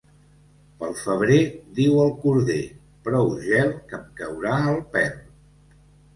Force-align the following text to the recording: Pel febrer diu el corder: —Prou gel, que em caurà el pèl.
Pel 0.77 0.95
febrer 1.01 1.37
diu 1.79 1.99
el 2.05 2.09
corder: 2.23 2.57
—Prou 3.09 3.31
gel, 3.45 3.71
que 3.93 4.01
em 4.01 4.09
caurà 4.23 4.57
el 4.75 4.83
pèl. 4.99 5.15